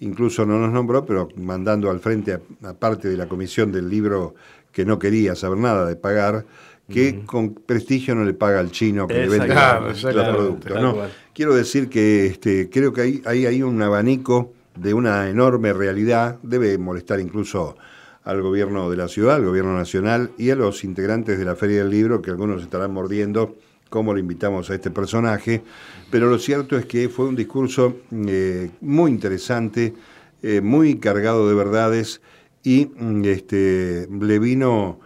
incluso 0.00 0.46
no 0.46 0.58
nos 0.58 0.72
nombró, 0.72 1.04
pero 1.04 1.28
mandando 1.36 1.90
al 1.90 1.98
frente, 1.98 2.38
aparte 2.62 3.08
de 3.08 3.16
la 3.16 3.26
comisión 3.26 3.72
del 3.72 3.88
libro 3.88 4.34
que 4.70 4.84
no 4.84 4.98
quería 4.98 5.34
saber 5.34 5.58
nada 5.58 5.86
de 5.86 5.96
pagar, 5.96 6.46
que 6.88 7.24
con 7.24 7.54
prestigio 7.54 8.14
no 8.14 8.24
le 8.24 8.34
paga 8.34 8.60
al 8.60 8.70
chino 8.70 9.06
que 9.06 9.14
le 9.14 9.28
vende 9.28 9.54
los 9.54 10.28
productos. 10.28 10.80
¿no? 10.80 11.23
Quiero 11.34 11.56
decir 11.56 11.88
que 11.88 12.26
este, 12.26 12.70
creo 12.70 12.92
que 12.92 13.00
hay, 13.24 13.46
hay, 13.46 13.62
un 13.64 13.82
abanico 13.82 14.52
de 14.76 14.94
una 14.94 15.28
enorme 15.28 15.72
realidad, 15.72 16.38
debe 16.44 16.78
molestar 16.78 17.18
incluso 17.18 17.76
al 18.22 18.40
gobierno 18.40 18.88
de 18.88 18.96
la 18.96 19.08
ciudad, 19.08 19.34
al 19.34 19.44
gobierno 19.44 19.76
nacional 19.76 20.30
y 20.38 20.50
a 20.50 20.54
los 20.54 20.84
integrantes 20.84 21.36
de 21.36 21.44
la 21.44 21.56
Feria 21.56 21.78
del 21.78 21.90
Libro, 21.90 22.22
que 22.22 22.30
algunos 22.30 22.62
estarán 22.62 22.92
mordiendo 22.92 23.56
cómo 23.90 24.14
le 24.14 24.20
invitamos 24.20 24.70
a 24.70 24.76
este 24.76 24.92
personaje, 24.92 25.64
pero 26.08 26.30
lo 26.30 26.38
cierto 26.38 26.78
es 26.78 26.86
que 26.86 27.08
fue 27.08 27.26
un 27.26 27.34
discurso 27.34 27.96
eh, 28.12 28.70
muy 28.80 29.10
interesante, 29.10 29.92
eh, 30.40 30.60
muy 30.60 30.98
cargado 31.00 31.48
de 31.48 31.54
verdades 31.56 32.20
y 32.62 32.86
mm, 32.86 33.24
este, 33.24 34.06
le 34.08 34.38
vino 34.38 35.00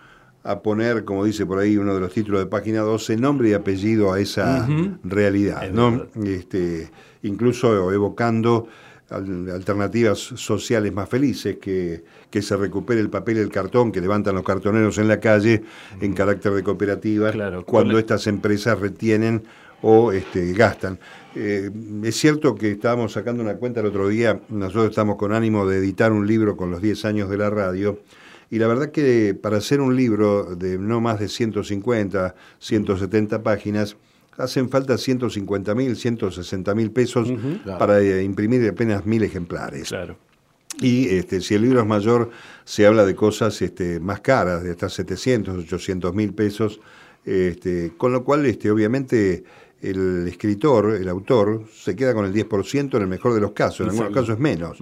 a 0.44 0.60
poner, 0.60 1.04
como 1.04 1.24
dice 1.24 1.44
por 1.44 1.58
ahí 1.58 1.76
uno 1.76 1.94
de 1.94 2.00
los 2.00 2.12
títulos 2.12 2.40
de 2.40 2.46
página 2.46 2.80
12, 2.80 3.16
nombre 3.16 3.50
y 3.50 3.52
apellido 3.54 4.12
a 4.12 4.20
esa 4.20 4.66
realidad, 5.04 5.70
¿no? 5.70 6.06
Este, 6.24 6.90
incluso 7.22 7.92
evocando 7.92 8.68
alternativas 9.10 10.18
sociales 10.18 10.92
más 10.92 11.08
felices, 11.08 11.56
que, 11.56 12.04
que, 12.30 12.42
se 12.42 12.56
recupere 12.56 13.00
el 13.00 13.08
papel 13.08 13.38
y 13.38 13.40
el 13.40 13.50
cartón 13.50 13.90
que 13.90 14.00
levantan 14.00 14.34
los 14.34 14.44
cartoneros 14.44 14.98
en 14.98 15.08
la 15.08 15.18
calle 15.18 15.62
en 16.00 16.12
carácter 16.12 16.52
de 16.52 16.62
cooperativa, 16.62 17.32
cuando 17.64 17.98
estas 17.98 18.26
empresas 18.26 18.78
retienen 18.78 19.42
o 19.82 20.12
este, 20.12 20.52
gastan. 20.52 20.98
Eh, 21.34 21.70
es 22.02 22.16
cierto 22.16 22.54
que 22.54 22.72
estábamos 22.72 23.12
sacando 23.12 23.42
una 23.42 23.54
cuenta 23.54 23.80
el 23.80 23.86
otro 23.86 24.08
día, 24.08 24.40
nosotros 24.48 24.90
estamos 24.90 25.16
con 25.16 25.32
ánimo 25.32 25.66
de 25.66 25.78
editar 25.78 26.12
un 26.12 26.26
libro 26.26 26.56
con 26.56 26.70
los 26.70 26.82
10 26.82 27.04
años 27.04 27.30
de 27.30 27.38
la 27.38 27.48
radio, 27.48 28.00
y 28.50 28.58
la 28.58 28.66
verdad 28.66 28.90
que 28.90 29.34
para 29.40 29.58
hacer 29.58 29.80
un 29.80 29.96
libro 29.96 30.56
de 30.56 30.78
no 30.78 31.00
más 31.00 31.20
de 31.20 31.28
150, 31.28 32.34
170 32.58 33.42
páginas, 33.42 33.96
hacen 34.38 34.70
falta 34.70 34.96
150 34.96 35.74
mil, 35.74 35.96
160 35.96 36.74
mil 36.74 36.90
pesos 36.90 37.28
para 37.78 38.00
eh, 38.00 38.22
imprimir 38.22 38.66
apenas 38.68 39.04
mil 39.04 39.22
ejemplares. 39.22 39.88
Claro. 39.88 40.16
Y 40.80 41.08
este, 41.08 41.40
si 41.40 41.54
el 41.54 41.62
libro 41.62 41.80
es 41.80 41.86
mayor, 41.86 42.30
se 42.64 42.86
habla 42.86 43.04
de 43.04 43.14
cosas 43.14 43.60
este, 43.62 43.98
más 43.98 44.20
caras, 44.20 44.62
de 44.62 44.70
hasta 44.70 44.88
700, 44.88 45.64
800 45.64 46.14
mil 46.14 46.32
pesos, 46.32 46.80
este, 47.24 47.92
con 47.96 48.12
lo 48.12 48.22
cual 48.22 48.46
este, 48.46 48.70
obviamente 48.70 49.44
el 49.82 50.26
escritor, 50.28 50.94
el 50.94 51.08
autor, 51.08 51.64
se 51.72 51.94
queda 51.94 52.14
con 52.14 52.24
el 52.24 52.32
10% 52.32 52.96
en 52.96 53.02
el 53.02 53.08
mejor 53.08 53.34
de 53.34 53.40
los 53.40 53.52
casos, 53.52 53.80
en 53.80 53.90
algunos 53.90 54.12
casos 54.12 54.30
es 54.30 54.38
menos. 54.38 54.78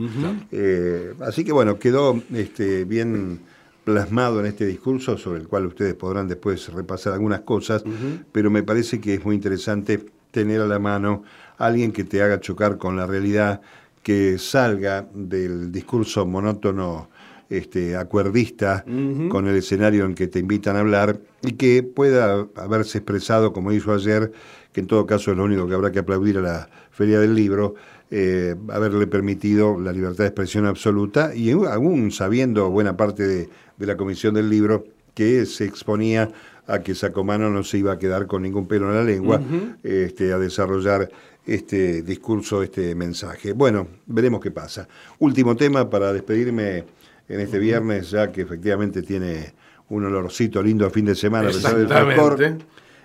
Eh, 0.53 1.15
así 1.21 1.45
que 1.45 1.53
bueno, 1.53 1.79
quedó 1.79 2.23
este, 2.35 2.85
bien 2.85 3.41
plasmado 3.87 4.41
en 4.41 4.47
este 4.47 4.67
discurso, 4.67 5.17
sobre 5.17 5.39
el 5.39 5.47
cual 5.47 5.65
ustedes 5.67 5.95
podrán 5.95 6.27
después 6.27 6.73
repasar 6.73 7.13
algunas 7.13 7.43
cosas, 7.43 7.85
pero 8.33 8.51
me 8.51 8.65
parece 8.65 9.01
que 9.01 9.15
es 9.15 9.25
muy 9.25 9.37
interesante 9.37 10.05
tener 10.33 10.61
a 10.61 10.67
la 10.67 10.81
mano 10.81 11.23
a 11.57 11.67
alguien 11.67 11.93
que 11.93 12.03
te 12.03 12.21
haga 12.21 12.41
chocar 12.41 12.79
con 12.79 12.97
la 12.97 13.07
realidad, 13.07 13.61
que 14.03 14.39
salga 14.39 15.07
del 15.15 15.71
discurso 15.71 16.27
monótono 16.27 17.11
este, 17.49 17.95
acuerdista 17.95 18.85
con 19.29 19.47
el 19.47 19.55
escenario 19.55 20.05
en 20.05 20.17
que 20.17 20.27
te 20.27 20.41
invitan 20.41 20.75
a 20.75 20.81
hablar 20.81 21.21
y 21.43 21.53
que 21.53 21.85
pueda 21.85 22.45
haberse 22.57 22.99
expresado, 22.99 23.53
como 23.53 23.71
hizo 23.71 23.95
ayer, 23.95 24.33
que 24.73 24.81
en 24.81 24.89
todo 24.89 25.07
caso 25.07 25.31
es 25.31 25.37
lo 25.37 25.45
único 25.45 25.69
que 25.69 25.75
habrá 25.75 25.93
que 25.93 26.01
aplaudir 26.01 26.39
a 26.39 26.43
la 26.43 26.69
Feria 26.91 27.21
del 27.21 27.37
Libro, 27.37 27.77
eh, 28.11 28.57
haberle 28.69 29.07
permitido 29.07 29.81
la 29.81 29.93
libertad 29.93 30.25
de 30.25 30.29
expresión 30.29 30.67
absoluta 30.67 31.35
y 31.35 31.53
aún 31.53 32.11
sabiendo 32.11 32.69
buena 32.71 32.97
parte 32.97 33.27
de, 33.27 33.49
la 33.79 33.97
comisión 33.97 34.35
del 34.35 34.49
libro 34.49 34.85
que 35.15 35.47
se 35.47 35.65
exponía 35.65 36.31
a 36.67 36.81
que 36.81 36.95
Sacomano 36.95 37.51
no 37.51 37.63
se 37.63 37.79
iba 37.79 37.93
a 37.93 37.99
quedar 37.99 38.27
con 38.27 38.43
ningún 38.43 38.67
pelo 38.67 38.89
en 38.89 38.97
la 38.97 39.05
lengua 39.05 39.41
este, 39.83 40.33
a 40.33 40.39
desarrollar 40.39 41.09
este 41.47 42.03
discurso, 42.03 42.63
este 42.63 42.95
mensaje. 42.95 43.53
Bueno, 43.53 43.87
veremos 44.07 44.41
qué 44.41 44.51
pasa. 44.51 44.89
Último 45.19 45.57
tema 45.57 45.89
para 45.89 46.13
despedirme 46.13 46.85
en 47.29 47.41
este 47.41 47.59
viernes, 47.59 48.11
ya 48.11 48.33
que 48.33 48.43
efectivamente 48.43 49.03
tiene 49.03 49.55
un 49.89 50.05
olorcito 50.05 50.63
lindo 50.63 50.87
a 50.87 50.91
fin 50.91 51.05
de 51.05 51.15
semana 51.15 51.49
a 51.49 51.53
pesar 51.53 51.77
del 51.77 52.59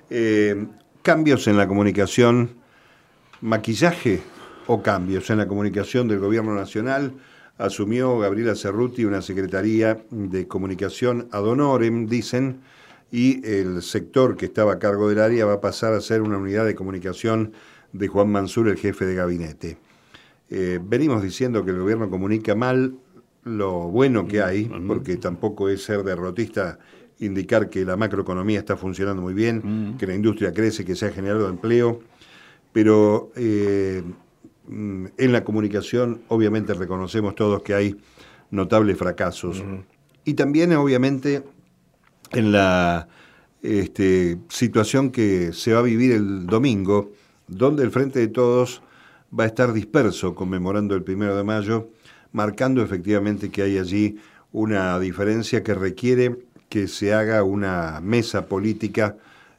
eh, 0.09 0.65
cambios 1.01 1.47
en 1.47 1.57
la 1.57 1.67
comunicación, 1.67 2.49
maquillaje 3.41 4.21
o 4.67 4.81
cambios 4.81 5.29
en 5.29 5.37
la 5.37 5.47
comunicación 5.47 6.07
del 6.07 6.19
Gobierno 6.19 6.53
Nacional. 6.55 7.13
Asumió 7.62 8.18
Gabriela 8.18 8.56
Cerruti 8.56 9.06
una 9.06 9.22
Secretaría 9.22 10.03
de 10.10 10.48
Comunicación 10.48 11.27
ad 11.32 11.46
honorem, 11.46 12.08
dicen, 12.08 12.62
y 13.12 13.46
el 13.48 13.84
sector 13.84 14.36
que 14.36 14.46
estaba 14.46 14.74
a 14.74 14.80
cargo 14.80 15.08
del 15.08 15.20
área 15.20 15.46
va 15.46 15.53
a 15.53 15.62
pasar 15.62 15.94
a 15.94 16.01
ser 16.01 16.24
una 16.24 16.39
unidad 16.39 16.65
de 16.65 16.74
comunicación 16.74 17.53
de 17.94 18.08
Juan 18.08 18.32
Mansur, 18.32 18.68
el 18.68 18.77
jefe 18.77 19.06
de 19.06 19.13
gabinete. 19.13 19.77
Eh, 20.50 20.80
venimos 20.82 21.22
diciendo 21.22 21.63
que 21.63 21.70
el 21.70 21.77
gobierno 21.77 22.10
comunica 22.10 22.56
mal 22.56 22.96
lo 23.44 23.89
bueno 23.89 24.27
que 24.27 24.41
hay, 24.41 24.65
porque 24.88 25.18
tampoco 25.18 25.70
es 25.70 25.84
ser 25.84 26.03
derrotista 26.03 26.80
indicar 27.20 27.70
que 27.70 27.86
la 27.86 27.96
macroeconomía 27.96 28.58
está 28.58 28.75
funcionando 28.75 29.22
muy 29.22 29.36
bien, 29.36 29.96
que 30.00 30.08
la 30.08 30.15
industria 30.15 30.51
crece, 30.51 30.84
que 30.84 30.96
se 30.96 31.06
ha 31.06 31.12
generado 31.12 31.48
empleo, 31.48 32.00
pero 32.74 33.32
eh, 33.36 34.01
en 34.71 35.31
la 35.31 35.43
comunicación 35.43 36.21
obviamente 36.29 36.73
reconocemos 36.73 37.35
todos 37.35 37.61
que 37.61 37.73
hay 37.73 37.97
notables 38.49 38.97
fracasos. 38.97 39.63
Y 40.23 40.35
también 40.35 40.73
obviamente 40.73 41.43
en 42.31 42.51
la 42.51 43.07
este, 43.61 44.37
situación 44.49 45.11
que 45.11 45.53
se 45.53 45.73
va 45.73 45.79
a 45.79 45.83
vivir 45.83 46.13
el 46.13 46.47
domingo, 46.47 47.11
donde 47.47 47.83
el 47.83 47.91
Frente 47.91 48.19
de 48.19 48.27
Todos 48.27 48.81
va 49.37 49.43
a 49.43 49.47
estar 49.47 49.73
disperso 49.73 50.35
conmemorando 50.35 50.95
el 50.95 51.03
primero 51.03 51.35
de 51.35 51.43
mayo, 51.43 51.89
marcando 52.31 52.81
efectivamente 52.81 53.49
que 53.49 53.63
hay 53.63 53.77
allí 53.77 54.17
una 54.53 54.99
diferencia 54.99 55.63
que 55.63 55.73
requiere 55.73 56.37
que 56.69 56.87
se 56.87 57.13
haga 57.13 57.43
una 57.43 57.99
mesa 58.01 58.45
política 58.45 59.17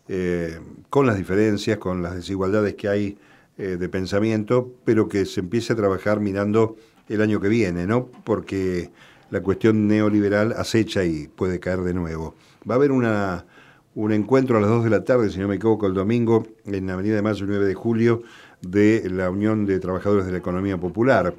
eh, 0.09 0.59
con 0.89 1.07
las 1.07 1.19
diferencias, 1.19 1.79
con 1.79 2.03
las 2.03 2.15
desigualdades 2.15 2.75
que 2.75 2.89
hay 2.89 3.19
eh, 3.59 3.77
de 3.79 3.89
pensamiento, 3.89 4.73
pero 4.85 5.09
que 5.09 5.27
se 5.27 5.41
empiece 5.41 5.73
a 5.73 5.77
trabajar 5.77 6.21
mirando 6.21 6.77
el 7.09 7.21
año 7.21 7.41
que 7.41 7.49
viene, 7.49 7.87
¿no? 7.87 8.07
Porque 8.25 8.91
la 9.31 9.43
cuestión 9.43 9.87
neoliberal 9.89 10.53
acecha 10.53 11.05
y 11.05 11.29
puede 11.29 11.61
caer 11.61 11.81
de 11.81 11.95
nuevo. 11.95 12.35
Va 12.69 12.75
a 12.75 12.77
haber 12.77 12.93
una, 12.93 13.47
un 13.95 14.13
encuentro 14.13 14.59
a 14.59 14.61
las 14.61 14.71
2 14.71 14.85
de 14.85 14.91
la 14.91 15.05
tarde, 15.05 15.31
si 15.31 15.39
no 15.39 15.49
me 15.49 15.57
equivoco, 15.57 15.87
el 15.87 15.95
domingo, 15.95 16.47
en 16.65 16.87
la 16.87 16.95
Avenida 16.95 17.15
de 17.17 17.23
Mayo, 17.23 17.45
el 17.45 17.51
9 17.51 17.67
de 17.67 17.75
julio, 17.75 18.23
de 18.63 19.09
la 19.11 19.31
Unión 19.31 19.67
de 19.67 19.81
Trabajadores 19.81 20.27
de 20.27 20.33
la 20.33 20.39
Economía 20.39 20.79
Popular, 20.79 21.35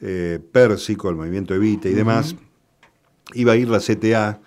eh, 0.00 0.38
Pérsico, 0.52 1.08
el 1.08 1.16
movimiento 1.16 1.54
Evita 1.54 1.88
y 1.88 1.94
demás. 1.94 2.36
Iba 3.34 3.52
a 3.52 3.56
ir 3.56 3.68
la 3.68 3.80
CTA, 3.80 4.40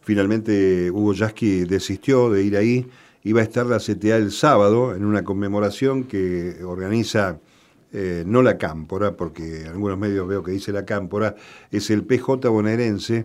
finalmente 0.00 0.90
Hugo 0.90 1.12
Yasky 1.12 1.64
desistió 1.64 2.30
de 2.30 2.42
ir 2.42 2.56
ahí, 2.56 2.86
iba 3.24 3.40
a 3.40 3.42
estar 3.42 3.66
la 3.66 3.78
CTA 3.78 4.16
el 4.16 4.30
sábado 4.30 4.94
en 4.94 5.04
una 5.04 5.24
conmemoración 5.24 6.04
que 6.04 6.62
organiza 6.62 7.40
eh, 7.92 8.24
no 8.26 8.42
la 8.42 8.58
Cámpora, 8.58 9.16
porque 9.16 9.62
en 9.62 9.68
algunos 9.68 9.98
medios 9.98 10.28
veo 10.28 10.42
que 10.42 10.52
dice 10.52 10.72
la 10.72 10.84
Cámpora, 10.84 11.36
es 11.70 11.90
el 11.90 12.04
PJ 12.04 12.48
bonaerense, 12.48 13.24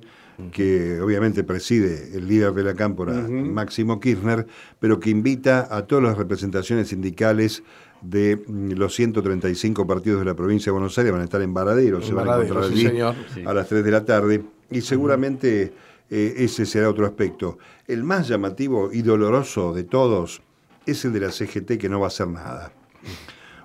que 0.53 1.01
obviamente 1.01 1.43
preside 1.43 2.15
el 2.15 2.27
líder 2.27 2.53
de 2.53 2.63
la 2.63 2.73
Cámpora, 2.73 3.13
Máximo 3.13 3.99
Kirchner, 3.99 4.47
pero 4.79 4.99
que 4.99 5.09
invita 5.09 5.67
a 5.69 5.85
todas 5.85 6.05
las 6.05 6.17
representaciones 6.17 6.87
sindicales 6.89 7.61
de 8.01 8.41
mm, 8.47 8.71
los 8.73 8.95
135 8.95 9.85
partidos 9.85 10.19
de 10.19 10.25
la 10.25 10.35
provincia 10.35 10.67
de 10.67 10.73
Buenos 10.73 10.97
Aires, 10.97 11.11
van 11.11 11.21
a 11.21 11.25
estar 11.25 11.41
en 11.41 11.53
Varadero, 11.53 12.01
se 12.01 12.13
van 12.13 12.29
a 12.29 12.35
encontrar 12.35 12.63
allí 12.65 13.01
a 13.45 13.53
las 13.53 13.67
3 13.67 13.83
de 13.83 13.91
la 13.91 14.05
tarde, 14.05 14.43
y 14.71 14.81
seguramente 14.81 15.73
eh, 16.09 16.33
ese 16.37 16.65
será 16.65 16.89
otro 16.89 17.05
aspecto. 17.05 17.57
El 17.87 18.03
más 18.03 18.27
llamativo 18.27 18.91
y 18.91 19.01
doloroso 19.01 19.73
de 19.73 19.83
todos 19.83 20.41
es 20.85 21.05
el 21.05 21.13
de 21.13 21.19
la 21.19 21.31
CGT 21.31 21.77
que 21.77 21.89
no 21.89 21.99
va 21.99 22.07
a 22.07 22.09
hacer 22.09 22.27
nada. 22.27 22.71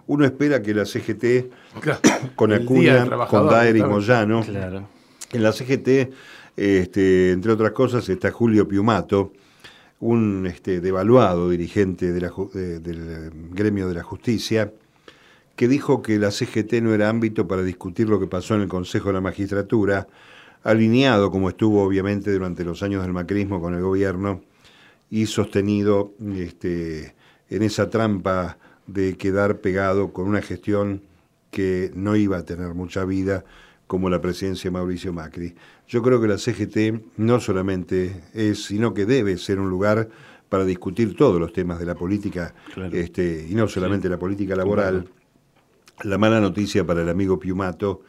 Uno 0.07 0.25
espera 0.27 0.61
que 0.61 0.75
la 0.75 0.85
CGT, 0.85 1.51
con 2.37 2.53
Acuña, 2.53 3.09
con 3.27 3.47
Daer 3.49 3.77
y 3.77 3.83
Moyano, 3.83 4.45
en 4.45 5.43
la 5.43 5.53
CGT, 5.53 6.13
este, 6.57 7.33
entre 7.33 7.53
otras 7.53 7.73
cosas, 7.73 8.09
está 8.09 8.31
Julio 8.31 8.69
Piumato, 8.69 9.33
un 10.01 10.47
este, 10.47 10.81
devaluado 10.81 11.49
dirigente 11.49 12.13
del 12.13 12.31
gremio 13.51 13.89
de 13.89 13.95
la 13.95 14.03
justicia, 14.03 14.71
que 15.57 15.69
dijo 15.69 16.03
que 16.03 16.19
la 16.19 16.31
CGT 16.31 16.75
no 16.83 16.93
era 16.93 17.09
ámbito 17.09 17.49
para 17.49 17.63
discutir 17.63 18.09
lo 18.09 18.21
que 18.21 18.27
pasó 18.27 18.55
en 18.55 18.63
el 18.63 18.69
Consejo 18.69 19.09
de 19.09 19.15
la 19.15 19.21
Magistratura, 19.21 20.07
alineado 20.65 21.31
como 21.31 21.51
estuvo 21.51 21.85
obviamente 21.85 22.33
durante 22.33 22.65
los 22.65 22.83
años 22.83 23.03
del 23.03 23.13
macrismo 23.13 23.61
con 23.61 23.75
el 23.75 23.83
gobierno 23.83 24.43
y 25.11 25.27
sostenido 25.27 26.15
este, 26.35 27.15
en 27.51 27.63
esa 27.63 27.91
trampa 27.91 28.59
de 28.87 29.17
quedar 29.17 29.59
pegado 29.61 30.13
con 30.13 30.27
una 30.27 30.43
gestión 30.43 31.03
que 31.51 31.93
no 31.95 32.17
iba 32.17 32.39
a 32.39 32.45
tener 32.45 32.75
mucha 32.75 33.05
vida 33.05 33.45
como 33.87 34.11
la 34.11 34.21
presidencia 34.21 34.71
de 34.71 34.73
Mauricio 34.73 35.13
Macri. 35.13 35.55
Yo 35.87 36.03
creo 36.03 36.21
que 36.21 36.27
la 36.27 36.39
CGT 36.39 37.19
no 37.19 37.39
solamente 37.39 38.23
es, 38.33 38.65
sino 38.65 38.95
que 38.95 39.05
debe 39.05 39.37
ser 39.37 39.61
un 39.61 39.69
lugar 39.69 40.09
para 40.49 40.65
discutir 40.65 41.15
todos 41.15 41.39
los 41.39 41.53
temas 41.53 41.79
de 41.79 41.87
la 41.87 41.95
política, 41.95 42.55
este, 42.93 43.47
y 43.49 43.55
no 43.55 43.69
solamente 43.69 44.09
la 44.09 44.19
política 44.19 44.57
laboral. 44.57 45.09
La 46.03 46.19
mala 46.19 46.41
noticia 46.41 46.85
para 46.85 47.03
el 47.03 47.09
amigo 47.09 47.39
Piumato 47.39 48.03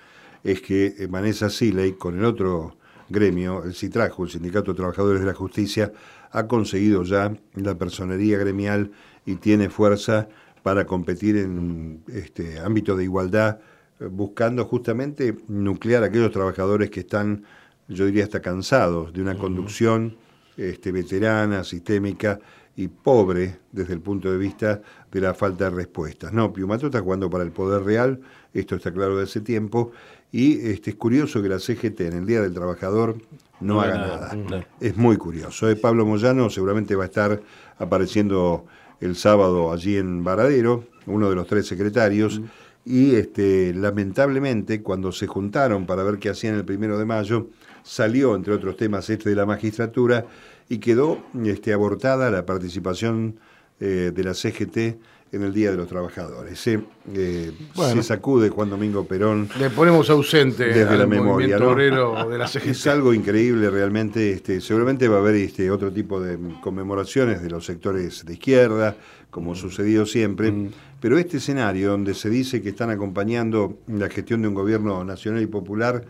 es 0.46 0.62
que 0.62 1.08
Vanessa 1.10 1.50
Siley, 1.50 1.94
con 1.94 2.20
el 2.20 2.24
otro 2.24 2.78
gremio, 3.10 3.64
el 3.64 3.74
CITRAJO, 3.74 4.26
el 4.26 4.30
Sindicato 4.30 4.72
de 4.72 4.78
Trabajadores 4.78 5.22
de 5.22 5.26
la 5.26 5.34
Justicia, 5.34 5.92
ha 6.32 6.48
conseguido 6.48 7.04
ya 7.04 7.36
la 7.56 7.76
personería 7.76 8.38
gremial 8.38 8.92
y 9.26 9.36
tiene 9.36 9.70
fuerza 9.70 10.28
para 10.62 10.86
competir 10.86 11.38
en 11.38 12.04
este 12.08 12.60
ámbito 12.60 12.96
de 12.96 13.06
igualdad, 13.06 13.60
eh, 14.00 14.06
buscando 14.06 14.66
justamente 14.66 15.36
nuclear 15.48 16.04
a 16.04 16.08
aquellos 16.08 16.32
trabajadores 16.32 16.92
que 16.92 17.00
están, 17.00 17.44
yo 17.88 18.06
diría, 18.06 18.24
hasta 18.24 18.40
cansados 18.40 19.14
de 19.14 19.22
una 19.22 19.36
conducción 19.38 20.16
este, 20.58 20.92
veterana, 20.92 21.64
sistémica 21.64 22.40
y 22.76 22.88
pobre 22.88 23.60
desde 23.72 23.94
el 23.94 24.02
punto 24.02 24.32
de 24.32 24.38
vista 24.38 24.82
de 25.12 25.22
la 25.22 25.34
falta 25.34 25.70
de 25.70 25.76
respuestas. 25.76 26.34
No, 26.34 26.52
Piumato 26.54 26.88
está 26.88 27.00
jugando 27.00 27.30
para 27.30 27.44
el 27.44 27.52
poder 27.52 27.84
real, 27.84 28.20
esto 28.54 28.76
está 28.76 28.92
claro 28.92 29.18
de 29.18 29.24
ese 29.24 29.42
tiempo, 29.42 29.92
y 30.36 30.68
este, 30.68 30.90
es 30.90 30.96
curioso 30.98 31.42
que 31.42 31.48
la 31.48 31.60
CGT 31.60 32.02
en 32.02 32.14
el 32.14 32.26
Día 32.26 32.42
del 32.42 32.54
Trabajador 32.54 33.16
no, 33.62 33.80
haga 33.80 33.96
nada. 33.96 34.68
Es 34.82 34.98
muy 34.98 35.16
curioso. 35.16 35.70
¿eh? 35.70 35.78
Pablo 35.78 36.06
Moyano 36.06 36.50
seguramente 36.50 36.94
va 36.98 37.04
a 37.04 37.06
estar 37.06 37.42
apareciendo 37.78 38.66
el 39.00 39.16
sábado 39.16 39.72
allí 39.72 39.96
en 39.96 40.26
Varadero, 40.26 40.84
uno 41.06 41.30
de 41.30 41.38
los 41.38 41.48
tres 41.48 41.68
secretarios, 41.68 42.42
mm. 42.42 42.46
y 42.84 43.16
este, 43.16 43.74
lamentablemente 43.74 44.82
cuando 44.82 45.14
se 45.14 45.26
juntaron 45.26 45.86
para 45.86 46.04
ver 46.04 46.20
qué 46.20 46.28
hacían 46.28 46.56
el 46.56 46.66
primero 46.66 47.00
de 47.00 47.06
mayo, 47.06 47.48
salió, 47.84 48.36
entre 48.36 48.56
otros 48.56 48.76
temas, 48.76 49.10
este 49.10 49.30
de 49.30 49.38
la 49.38 49.46
magistratura 49.46 50.26
y 50.68 50.80
quedó 50.80 51.24
este, 51.46 51.72
abortada 51.72 52.30
la 52.30 52.46
participación 52.46 53.40
eh, 53.80 54.12
de 54.14 54.24
la 54.26 54.34
CGT 54.34 55.00
en 55.36 55.44
el 55.44 55.54
Día 55.54 55.72
de 55.72 55.78
los 55.78 55.88
Trabajadores. 55.88 56.66
Eh, 56.68 57.52
Se 57.74 58.04
sacude 58.04 58.50
Juan 58.50 58.70
Domingo 58.70 59.06
Perón. 59.06 59.50
Le 59.60 59.70
ponemos 59.70 60.10
ausente 60.10 60.66
desde 60.66 60.98
la 60.98 61.06
memoria. 61.06 61.58
de 61.58 62.38
la. 62.38 62.46
Es 62.46 62.88
algo 62.88 63.14
increíble 63.14 63.70
realmente. 63.70 64.32
Este, 64.32 64.62
seguramente 64.62 65.08
va 65.10 65.18
a 65.18 65.20
haber 65.20 65.36
este, 65.36 65.70
otro 65.70 65.92
tipo 65.92 66.22
de 66.22 66.38
conmemoraciones 66.62 67.42
de 67.42 67.50
los 67.50 67.66
sectores 67.66 68.26
de 68.26 68.34
izquierda, 68.34 68.96
como 69.30 69.52
mm. 69.52 69.56
sucedido 69.56 70.06
siempre. 70.06 70.52
Mm. 70.52 70.72
Pero 71.02 71.18
este 71.18 71.38
escenario 71.38 71.92
donde 71.92 72.14
se 72.14 72.30
dice 72.30 72.62
que 72.62 72.70
están 72.70 72.90
acompañando 72.90 73.78
la 73.88 74.10
gestión 74.10 74.42
de 74.42 74.48
un 74.48 74.54
gobierno 74.54 75.04
nacional 75.04 75.42
y 75.42 75.48
popular, 75.48 76.04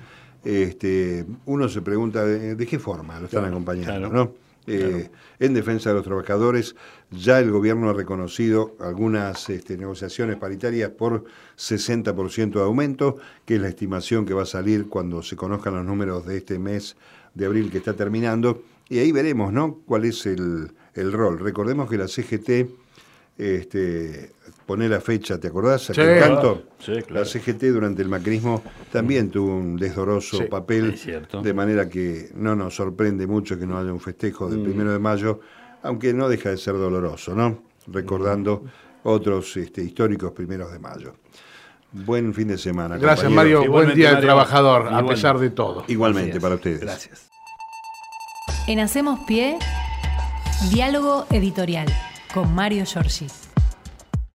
este, 0.44 1.26
uno 1.46 1.68
se 1.68 1.82
pregunta 1.82 2.24
de, 2.24 2.66
qué 2.68 2.78
forma 2.78 3.20
lo 3.20 3.26
están 3.26 3.46
acompañando, 3.46 4.10
¿no? 4.10 4.45
Eh, 4.68 5.10
en 5.40 5.54
defensa 5.54 5.90
de 5.90 5.96
los 5.96 6.04
trabajadores. 6.04 6.76
Ya 7.12 7.40
el 7.40 7.52
gobierno 7.52 7.90
ha 7.90 7.94
reconocido 7.94 8.76
algunas 8.80 9.50
este, 9.50 9.78
negociaciones 9.78 10.38
paritarias 10.38 10.90
por 10.90 11.26
60% 11.58 12.54
de 12.54 12.62
aumento, 12.62 13.18
que 13.46 13.56
es 13.56 13.62
la 13.62 13.68
estimación 13.68 14.26
que 14.26 14.34
va 14.34 14.44
a 14.44 14.48
salir 14.48 14.88
cuando 14.90 15.22
se 15.22 15.36
conozcan 15.36 15.76
los 15.76 15.86
números 15.86 16.26
de 16.26 16.38
este 16.38 16.58
mes 16.58 16.96
de 17.36 17.46
abril 17.46 17.70
que 17.70 17.78
está 17.78 17.94
terminando. 17.94 18.64
Y 18.90 19.00
ahí 19.00 19.12
veremos 19.12 19.54
¿no? 19.54 19.82
cuál 19.86 20.06
es 20.06 20.26
el, 20.26 20.72
el 20.96 21.12
rol. 21.12 21.40
Recordemos 21.40 21.90
que 21.90 21.98
la 21.98 22.08
CGT 22.08 22.85
este, 23.38 24.32
poner 24.66 24.92
la 24.92 25.02
fecha, 25.02 25.40
¿te 25.40 25.48
acordás? 25.48 25.84
Sí, 25.84 25.94
canto? 25.94 26.64
La 27.10 27.26
CGT 27.26 27.64
durante 27.66 28.02
el 28.02 28.10
macrismo 28.10 28.64
también 28.92 29.30
tuvo 29.30 29.56
un 29.56 29.76
desdoroso 29.76 30.48
papel, 30.48 30.98
de 31.42 31.54
manera 31.54 31.90
que 31.90 32.30
no 32.36 32.56
nos 32.56 32.76
sorprende 32.76 33.28
mucho 33.28 33.60
que 33.60 33.66
no 33.66 33.78
haya 33.78 33.92
un 33.92 34.00
festejo 34.00 34.50
del 34.50 34.60
mm. 34.60 34.64
primero 34.64 34.92
de 34.92 35.00
mayo, 35.00 35.40
aunque 35.84 36.14
no 36.14 36.30
deja 36.30 36.50
de 36.50 36.58
ser 36.58 36.76
doloroso, 36.76 37.36
¿no? 37.36 37.64
Recordando 37.88 38.64
mm. 38.64 39.08
otros 39.08 39.58
este, 39.58 39.84
históricos 39.84 40.32
primeros 40.32 40.72
de 40.72 40.80
mayo. 40.80 41.16
Buen 41.92 42.34
fin 42.34 42.50
de 42.50 42.58
semana. 42.58 42.98
Gracias, 42.98 43.32
Mario. 43.32 43.70
Buen 43.72 43.94
día 43.94 44.12
del 44.12 44.22
trabajador, 44.22 44.94
a 44.94 45.06
pesar 45.06 45.40
de 45.40 45.50
todo. 45.50 45.86
Igualmente 45.88 46.42
para 46.42 46.56
ustedes. 46.56 46.82
Gracias. 46.82 47.30
En 48.68 48.80
Hacemos 48.80 49.20
Pie, 49.28 49.58
diálogo 50.72 51.26
editorial 51.32 51.88
con 52.36 52.54
Mario 52.54 52.84
Giorgi. 52.84 53.45